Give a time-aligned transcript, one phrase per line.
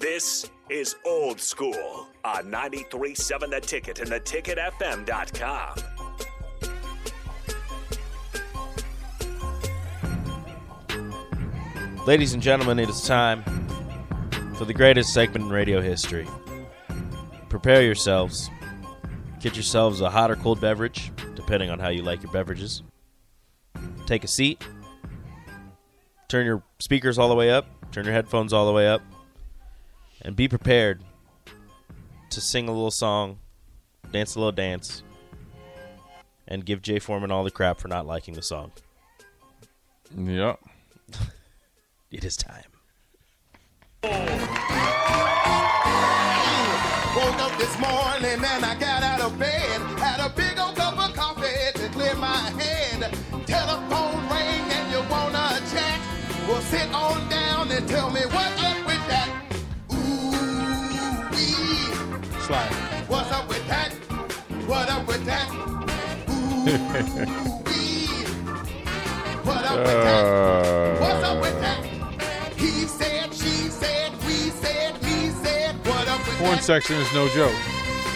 [0.00, 5.76] This is Old School on 93.7 The Ticket and theticketfm.com.
[12.06, 13.42] Ladies and gentlemen, it is time
[14.54, 16.26] for the greatest segment in radio history.
[17.50, 18.48] Prepare yourselves.
[19.38, 22.82] Get yourselves a hot or cold beverage, depending on how you like your beverages.
[24.06, 24.66] Take a seat.
[26.28, 27.66] Turn your speakers all the way up.
[27.92, 29.02] Turn your headphones all the way up.
[30.22, 31.02] And be prepared
[32.30, 33.38] to sing a little song,
[34.12, 35.02] dance a little dance,
[36.46, 38.72] and give Jay Foreman all the crap for not liking the song.
[40.16, 40.58] Yep.
[42.10, 42.64] It is time.
[44.02, 44.12] Woke
[47.38, 49.80] up this morning and I got out of bed.
[50.00, 53.09] Had a big old cup of coffee to clear my head.
[66.78, 67.28] That?
[71.24, 71.84] Up with that?
[72.56, 75.74] He said, she said, we said, he said.
[75.86, 76.64] What up with Horn that?
[76.64, 77.54] section is no joke.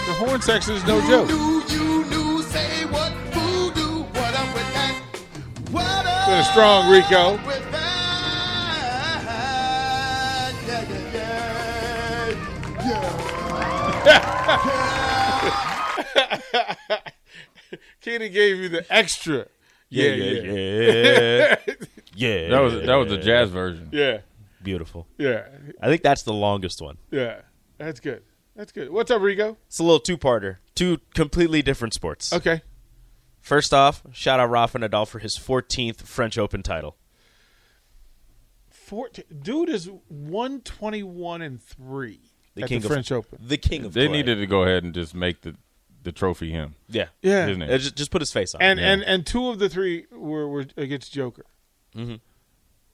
[0.07, 1.29] The horn section is no joke.
[1.29, 2.43] knew you knew?
[2.43, 3.13] Say what?
[3.35, 4.03] Who do?
[4.03, 4.95] What up with that?
[5.71, 6.27] What up?
[6.29, 7.33] Been strong, Rico.
[7.47, 7.85] With that?
[10.67, 12.35] Yeah, yeah,
[14.05, 14.21] yeah,
[18.07, 18.13] yeah.
[18.13, 19.47] Kenny gave you the extra.
[19.89, 21.57] Yeah, yeah, yeah.
[22.15, 22.49] yeah.
[22.51, 23.89] That was that was the jazz version.
[23.93, 24.19] yeah,
[24.63, 25.07] Beautiful.
[25.19, 25.47] yeah,
[25.81, 26.97] I think that's the longest one.
[27.11, 27.41] yeah.
[27.77, 28.23] That's good.
[28.55, 28.91] That's good.
[28.91, 29.57] What's up, Rico?
[29.67, 30.59] It's a little two-parter.
[30.77, 32.33] Two completely different sports.
[32.33, 32.63] Okay.
[33.41, 36.97] First off, shout out Rafa Nadal for his 14th French Open title.
[38.71, 42.21] 14, dude is 121 and 3
[42.55, 43.39] The at king the of French Open.
[43.43, 44.17] The king of They clay.
[44.19, 45.57] needed to go ahead and just make the
[46.05, 46.77] the trophy him.
[46.89, 47.07] Yeah.
[47.23, 47.47] Yeah.
[47.49, 47.71] Isn't it?
[47.71, 48.83] Uh, Just, just put his face on And it.
[48.85, 51.45] and and two of the three were, were against Joker.
[51.97, 52.21] Mhm.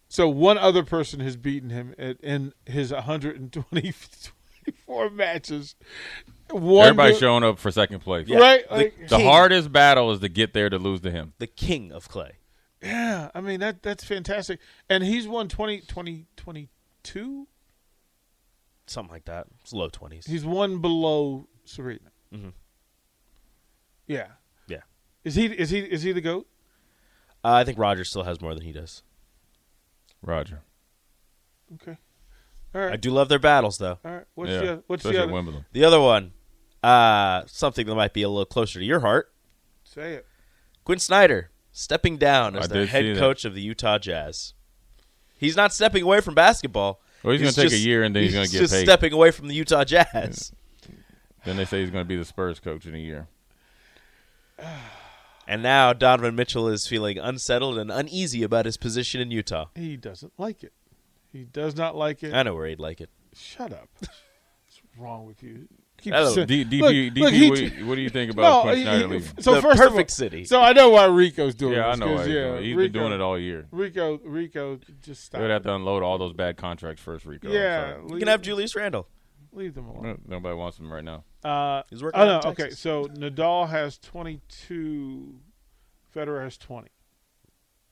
[0.08, 5.76] So one other person has beaten him at, in his 124 matches.
[6.50, 8.28] One Everybody dude- showing up for second place.
[8.28, 8.68] right?
[8.68, 11.32] The Like, The hardest battle is to get there to lose to him.
[11.38, 12.32] The king of clay.
[12.82, 14.58] yeah, I mean that that's fantastic.
[14.88, 17.46] And he's won 20, 20 22?
[18.86, 19.46] Something like that.
[19.62, 20.26] It's low 20s.
[20.26, 22.10] He's one below Serena.
[22.34, 22.52] Mhm.
[24.10, 24.26] Yeah.
[24.66, 24.80] Yeah.
[25.22, 26.48] Is he is he is he the goat?
[27.44, 29.02] Uh, I think Roger still has more than he does.
[30.20, 30.62] Roger.
[31.74, 31.96] Okay.
[32.74, 32.92] All right.
[32.92, 33.98] I do love their battles, though.
[34.04, 34.24] All right.
[34.34, 34.58] What's yeah.
[34.58, 35.32] the other, what's Especially the at other?
[35.32, 35.64] Wimbledon.
[35.72, 36.32] The other one,
[36.82, 39.32] uh, something that might be a little closer to your heart.
[39.84, 40.26] Say it.
[40.84, 43.20] Quin Snyder stepping down I as the did see head that.
[43.20, 44.54] coach of the Utah Jazz.
[45.38, 47.00] He's not stepping away from basketball.
[47.22, 48.84] Well, he's, gonna take a year and then he's, gonna get just paid.
[48.84, 50.52] stepping away from the Utah Jazz.
[51.42, 53.26] Then they say he's gonna be the Spurs coach in a year.
[55.46, 59.66] And now Donovan Mitchell is feeling unsettled and uneasy about his position in Utah.
[59.74, 60.72] He doesn't like it.
[61.32, 62.32] He does not like it.
[62.34, 63.10] I know where he'd like it.
[63.34, 63.88] Shut up.
[64.00, 65.66] What's wrong with you?
[66.00, 66.32] Keep Hello.
[66.32, 68.42] saying- D- DP, Look, DP look, he what, do you, what do you think No,
[68.42, 69.42] about Quin he- Snyder leaving?
[69.42, 70.44] So The first of perfect all- city.
[70.44, 71.98] So I know why Rico's doing Yeah, I this.
[72.00, 72.62] know 'cause, why yeah, doing it.
[72.64, 73.66] He's Rico, been doing it all year.
[73.70, 75.38] Rico, Rico, just stop.
[75.40, 77.50] They would have to unload all those bad contracts first, Rico.
[77.50, 78.02] Yeah, sorry.
[78.02, 79.08] You leave, can have Julius Randle.
[79.52, 80.02] Leave them alone.
[80.26, 81.24] No- Nobody wants them right now.
[81.44, 82.70] Uh, He's working oh no, okay.
[82.70, 85.34] So Nadal has twenty-two.
[86.14, 86.88] Federer has twenty.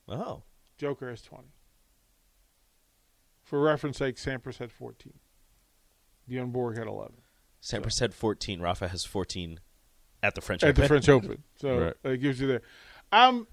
[0.09, 0.43] Oh.
[0.77, 1.49] Joker has twenty.
[3.43, 5.15] For reference sake, Sampras had fourteen.
[6.29, 7.17] Bjorn Borg had eleven
[7.63, 8.61] Sampras had 14.
[8.61, 9.59] Rafa has 14
[10.23, 10.83] at the French at Open.
[10.83, 11.43] the French Open.
[11.61, 11.95] So Right.
[12.13, 12.63] it gives you there.
[13.11, 13.49] Um,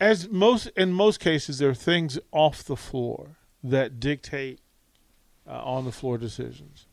[0.00, 4.60] as most in most cases, there are things off the floor that dictate
[5.46, 6.86] uh, on the floor decisions.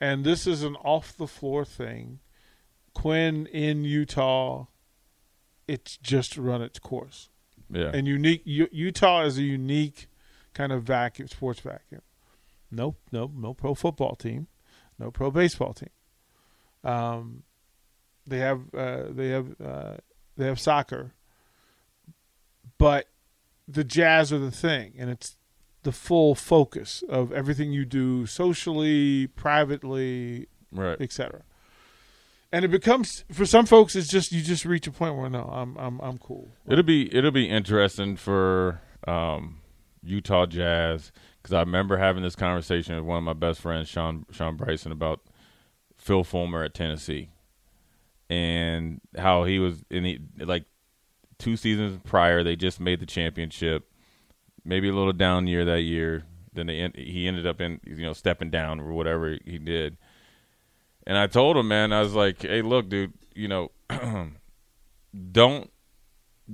[0.00, 2.20] And this is an off the floor thing.
[2.94, 4.66] Quin in Utah,
[5.68, 7.28] it's just run its course.
[7.70, 7.90] Yeah.
[7.92, 10.08] And unique U- Utah is a unique
[10.54, 12.02] kind of vacuum, sports vacuum.
[12.70, 14.46] No, no, no pro football team,
[14.98, 15.90] no pro baseball team.
[16.82, 17.42] Um,
[18.26, 19.96] they have uh, they have uh,
[20.36, 21.12] they have soccer,
[22.78, 23.06] but
[23.66, 25.36] the Jazz are the thing, and it's
[25.82, 31.00] the full focus of everything you do socially, privately, right.
[31.00, 31.42] etc.
[32.52, 35.44] And it becomes for some folks, it's just you just reach a point where no,
[35.44, 36.48] I'm I'm I'm cool.
[36.66, 39.60] It'll be it'll be interesting for um,
[40.02, 44.26] Utah Jazz because I remember having this conversation with one of my best friends, Sean
[44.30, 45.20] Sean Bryson, about
[45.96, 47.30] Phil Fulmer at Tennessee
[48.30, 50.64] and how he was in the like
[51.38, 53.89] two seasons prior they just made the championship,
[54.70, 56.24] maybe a little down year that year.
[56.54, 59.98] Then they he ended up in you know stepping down or whatever he did.
[61.06, 63.70] And I told him, man, I was like, hey, look, dude, you know,
[65.32, 65.70] don't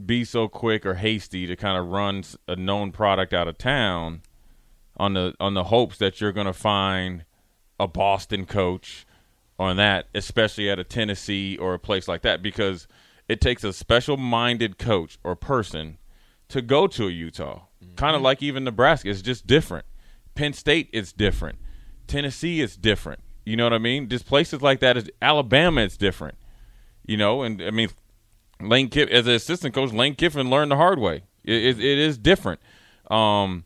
[0.05, 4.23] be so quick or hasty to kind of run a known product out of town
[4.97, 7.25] on the on the hopes that you're going to find
[7.79, 9.07] a Boston coach
[9.59, 12.89] on that, especially at a Tennessee or a place like that, because
[13.29, 15.99] it takes a special minded coach or person
[16.49, 17.63] to go to a Utah.
[17.83, 17.95] Mm-hmm.
[17.97, 19.87] Kind of like even Nebraska, it's just different.
[20.35, 21.59] Penn State is different.
[22.07, 23.21] Tennessee is different.
[23.45, 24.09] You know what I mean?
[24.09, 25.83] Just places like that is Alabama.
[25.83, 26.37] It's different.
[27.05, 27.91] You know, and I mean,
[28.61, 31.23] Lane Kiff as an assistant coach, Lane Kiffin learned the hard way.
[31.45, 32.61] It, it, it is different.
[33.11, 33.65] Um,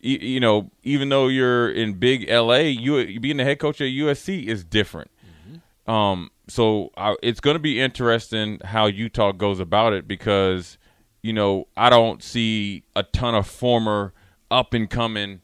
[0.00, 3.84] you, you, know, even though you're in big LA, you being the head coach at
[3.84, 5.10] USC is different.
[5.24, 5.90] Mm-hmm.
[5.90, 10.78] Um, so I, it's going to be interesting how Utah goes about it because,
[11.22, 14.12] you know, I don't see a ton of former
[14.50, 15.40] up and coming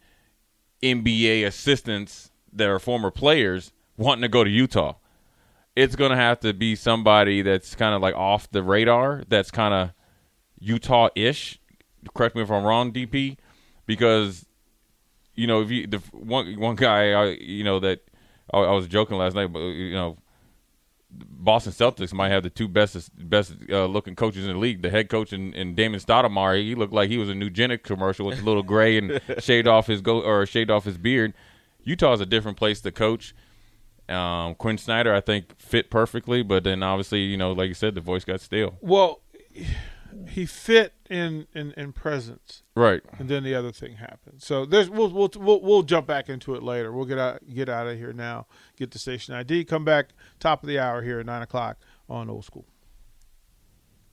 [0.82, 4.94] NBA assistants that are former players wanting to go to Utah.
[5.74, 9.50] It's going to have to be somebody that's kind of like off the radar, that's
[9.50, 9.92] kind of
[10.58, 11.58] Utah ish.
[12.14, 13.36] Correct me if I'm wrong, DP,
[13.84, 14.46] because
[15.34, 18.00] you know if you the one one guy I, you know that
[18.54, 20.16] I, I was joking last night, but uh, you know
[21.10, 24.82] Boston Celtics might have the two best best uh, looking coaches in the league.
[24.82, 28.26] The head coach and, and Damon Stoudemire, he looked like he was a Nugenix commercial
[28.26, 31.34] with a little gray and shaved off his go or shaved off his beard.
[31.84, 33.34] Utah is a different place to coach.
[34.08, 37.94] Um, Quin Snyder, I think, fit perfectly, but then obviously, you know, like you said,
[37.94, 38.76] the voice got stale.
[38.80, 39.20] Well,
[40.36, 43.00] he fit in, in, in presence, right?
[43.18, 44.42] And then the other thing happened.
[44.42, 46.92] So there's we'll we'll we'll, we'll jump back into it later.
[46.92, 48.46] We'll get out get out of here now.
[48.76, 49.64] Get the station ID.
[49.64, 52.66] Come back top of the hour here at nine o'clock on Old School.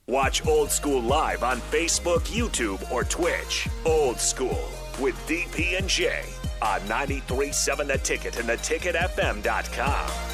[0.08, 3.68] Watch Old School live on Facebook, YouTube, or Twitch.
[3.84, 4.66] Old School
[4.98, 6.24] with DP and J
[6.62, 10.33] on 93.7 The Ticket and theticketfm.com.